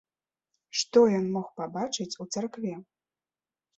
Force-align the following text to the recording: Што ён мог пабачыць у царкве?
Што 0.81 1.03
ён 1.19 1.25
мог 1.37 1.47
пабачыць 1.61 2.09
у 2.25 2.29
царкве? 2.37 2.73